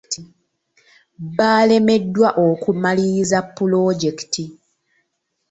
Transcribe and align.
Baalemeddwa 1.37 2.29
okumaliriza 2.47 3.39
pulojekiti. 3.55 4.45